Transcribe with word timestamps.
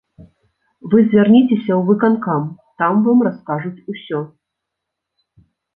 Вы 0.93 0.97
звярніцеся 1.09 1.61
ў 1.61 1.79
выканкам, 1.91 2.41
там 2.81 2.93
вам 3.11 3.17
раскажуць 3.29 3.79
усё. 3.95 4.19